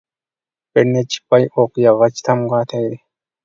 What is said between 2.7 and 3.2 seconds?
تەگدى.